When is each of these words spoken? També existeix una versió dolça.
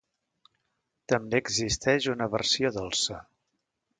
També 1.13 1.41
existeix 1.43 2.09
una 2.15 2.31
versió 2.37 2.75
dolça. 2.81 3.21